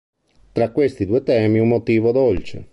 Tra 0.51 0.71
questi 0.71 1.05
due 1.05 1.21
temi 1.21 1.59
un 1.59 1.67
motivo 1.67 2.11
dolce. 2.11 2.67